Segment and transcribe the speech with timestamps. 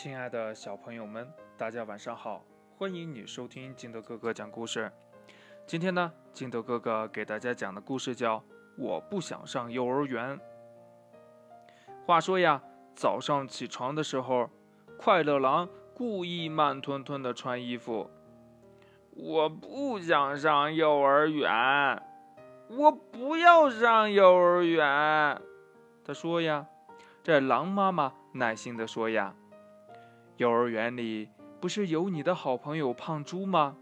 [0.00, 2.44] 亲爱的小朋友们，大家晚上好！
[2.76, 4.88] 欢迎你收听金德哥哥讲故事。
[5.66, 8.36] 今天呢，金德哥哥给大家讲的故事叫
[8.76, 10.38] 《我不想上幼儿园》。
[12.06, 12.62] 话说呀，
[12.94, 14.48] 早上起床的时候，
[14.96, 18.08] 快乐狼故意慢吞吞的穿衣服。
[19.16, 21.50] 我不想上幼儿园，
[22.68, 25.42] 我不要上幼儿园。
[26.04, 26.68] 他说呀，
[27.24, 29.34] 这狼妈妈耐心的说呀。
[30.38, 31.28] 幼儿园里
[31.60, 33.76] 不是有你的好朋友胖猪吗？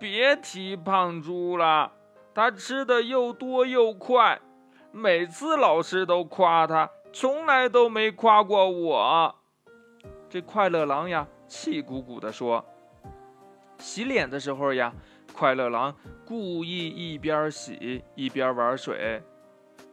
[0.00, 1.92] 别提胖猪了，
[2.34, 4.40] 他吃的又多又快，
[4.90, 9.34] 每次老师都夸他，从来都没夸过我。
[10.28, 12.64] 这快乐狼呀，气鼓鼓地说。
[13.78, 14.92] 洗脸的时候呀，
[15.32, 15.94] 快乐狼
[16.26, 19.22] 故意一边洗一边玩水。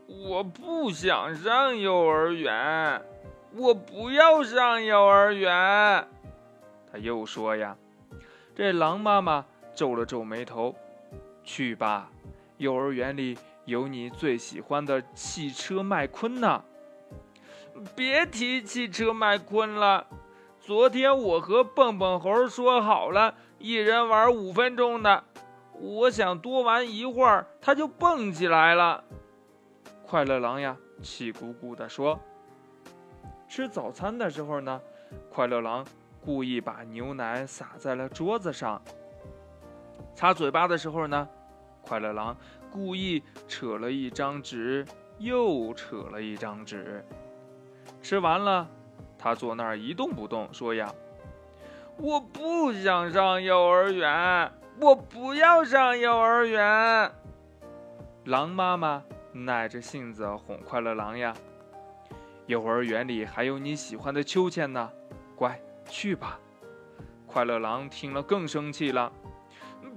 [0.08, 3.00] 我不想上幼儿园。
[3.54, 5.52] 我不要上幼儿园，
[6.92, 7.76] 他又说呀。
[8.56, 10.76] 这狼妈妈皱了皱眉头，
[11.44, 12.10] 去吧，
[12.58, 16.64] 幼儿园里有你最喜欢的汽车麦昆呢。
[17.96, 20.08] 别提汽车麦昆了，
[20.60, 25.24] 昨天我和蹦蹦猴说好了，一人玩五分钟的，
[25.74, 29.04] 我想多玩一会儿，他就蹦起来了。
[30.06, 32.20] 快乐狼呀，气鼓鼓地说。
[33.52, 34.82] 吃早餐的时候呢，
[35.30, 35.86] 快乐狼
[36.24, 38.82] 故意把牛奶洒在了桌子上。
[40.16, 41.28] 擦嘴巴的时候呢，
[41.82, 42.34] 快乐狼
[42.72, 44.86] 故意扯了一张纸，
[45.18, 47.04] 又扯了一张纸。
[48.02, 48.66] 吃完了，
[49.20, 50.90] 他坐那儿一动不动，说呀
[52.00, 54.50] ：“我不想上幼儿园，
[54.80, 57.12] 我不要上幼儿园。”
[58.24, 61.36] 狼妈妈耐着性子哄快乐狼呀。
[62.48, 64.90] 幼儿园里还有你喜欢的秋千呢，
[65.36, 66.40] 乖，去吧。
[67.26, 69.12] 快乐狼听了更生气了，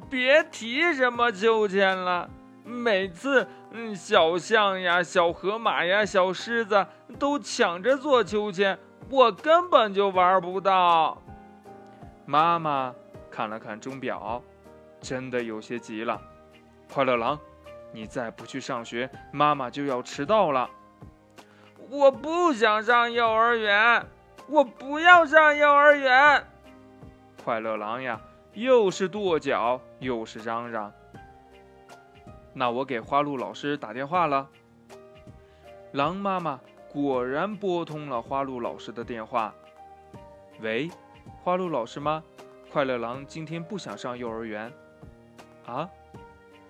[0.08, 2.30] 别提什么秋千了。
[2.64, 6.86] 每次，嗯，小象呀、小河马呀、小狮子
[7.18, 8.78] 都抢着坐秋千，
[9.10, 11.20] 我根本就玩不到。
[12.24, 12.94] 妈妈
[13.30, 14.42] 看了看钟表，
[15.00, 16.18] 真的有些急了。
[16.90, 17.38] 快乐狼，
[17.92, 20.70] 你再不去上学，妈妈就要迟到了。
[21.94, 24.04] 我不想上幼儿园，
[24.48, 26.44] 我不要上幼儿园。
[27.44, 28.20] 快乐狼呀，
[28.52, 30.92] 又是跺脚又是嚷嚷。
[32.52, 34.48] 那我给花鹿老师打电话了。
[35.92, 36.58] 狼妈妈
[36.92, 39.54] 果然拨通了花鹿老师的电话。
[40.58, 40.90] 喂，
[41.44, 42.24] 花鹿老师吗？
[42.72, 44.72] 快乐狼今天不想上幼儿园。
[45.64, 45.88] 啊？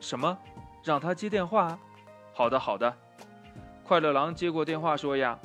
[0.00, 0.36] 什么？
[0.82, 1.78] 让他接电话？
[2.34, 2.94] 好的，好的。
[3.86, 5.38] 快乐狼接过电话说：“呀，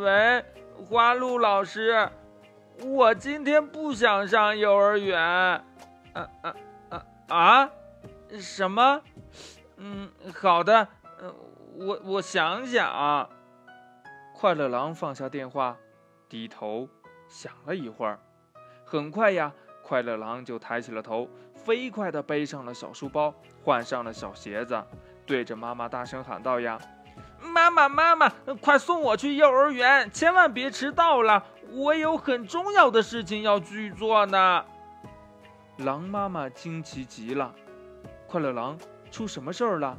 [0.00, 0.42] 喂，
[0.88, 2.08] 花鹿老师，
[2.82, 5.20] 我今天不想上幼儿园。
[5.20, 5.62] 啊
[6.14, 6.56] 啊
[6.88, 7.70] 啊啊！
[8.40, 9.02] 什么？
[9.76, 10.88] 嗯，好的，
[11.76, 13.28] 我我想想。”
[14.34, 15.76] 快乐狼放下电话，
[16.28, 16.88] 低头
[17.28, 18.18] 想了一会儿，
[18.86, 24.82] 很快呀，快乐狼就抬起了头，飞快地背上了小书包，换上了小鞋子，
[25.26, 26.80] 对着妈妈大声喊道：“呀！”
[27.44, 28.28] 妈妈，妈妈，
[28.60, 34.64] 快送我去幼儿园，千万别迟到了，我有很重要的事情要去做呢。
[35.78, 37.54] 狼妈妈惊奇极了，
[38.26, 38.78] 快乐狼，
[39.10, 39.96] 出什么事儿了？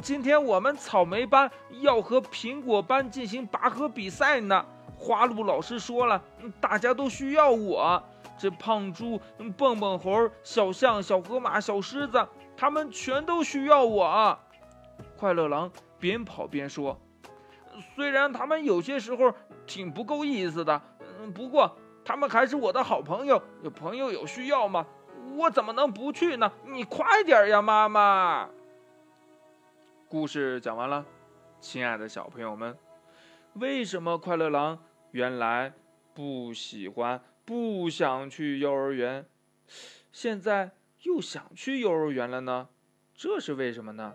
[0.00, 4.64] 今天我们草莓班要和苹果班进行拔河比赛呢。
[4.96, 6.22] 花鹿老师说了，
[6.60, 8.02] 大家都需要我。
[8.38, 9.20] 这胖猪、
[9.56, 12.26] 蹦蹦猴、小象、小河马、小狮子，
[12.56, 14.38] 他们全都需要我。
[15.18, 15.70] 快乐狼。
[16.00, 16.98] 边跑边说
[17.94, 19.32] ：“虽然他们有些时候
[19.66, 20.82] 挺不够意思的，
[21.20, 23.40] 嗯，不过他们还是我的好朋友。
[23.62, 24.86] 有朋友有需要吗？
[25.36, 26.50] 我怎么能不去呢？
[26.66, 28.48] 你快点呀，妈妈！”
[30.08, 31.04] 故事讲完了，
[31.60, 32.76] 亲爱的小朋友们，
[33.52, 34.82] 为什么快乐狼
[35.12, 35.72] 原来
[36.14, 39.26] 不喜欢、不想去幼儿园，
[40.10, 40.72] 现在
[41.02, 42.68] 又想去幼儿园了呢？
[43.14, 44.14] 这是为什么呢？